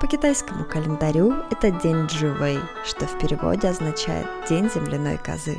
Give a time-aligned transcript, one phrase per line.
[0.00, 5.56] По китайскому календарю это день Джувей, что в переводе означает «день земляной козы».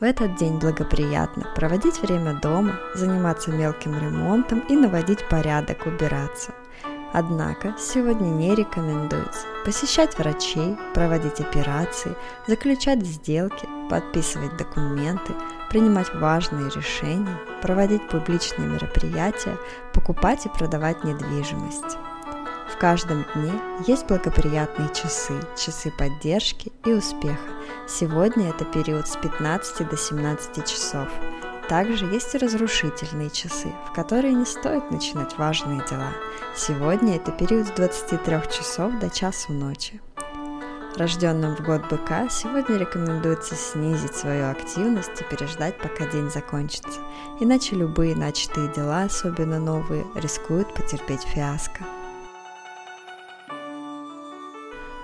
[0.00, 6.52] В этот день благоприятно проводить время дома, заниматься мелким ремонтом и наводить порядок, убираться.
[7.12, 15.34] Однако сегодня не рекомендуется посещать врачей, проводить операции, заключать сделки, подписывать документы,
[15.68, 19.58] принимать важные решения, проводить публичные мероприятия,
[19.92, 21.98] покупать и продавать недвижимость.
[22.84, 23.50] Каждом дне
[23.86, 27.38] есть благоприятные часы, часы поддержки и успеха.
[27.88, 31.08] Сегодня это период с 15 до 17 часов.
[31.66, 36.12] Также есть и разрушительные часы, в которые не стоит начинать важные дела.
[36.54, 40.02] Сегодня это период с 23 часов до часу ночи.
[40.98, 47.00] Рожденным в год быка сегодня рекомендуется снизить свою активность и переждать, пока день закончится,
[47.40, 51.82] иначе любые начатые дела, особенно новые, рискуют потерпеть фиаско.